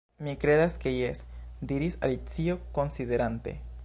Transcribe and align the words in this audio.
"Mi 0.27 0.31
kredas 0.43 0.77
ke 0.85 0.93
jes," 0.93 1.21
diris 1.73 1.99
Alicio, 2.09 2.57
konsiderante. 2.79 3.55